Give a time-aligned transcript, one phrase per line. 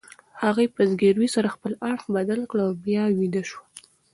[0.43, 3.63] هغې په زګیروي سره خپل اړخ بدل کړ او بیا ویده شوه.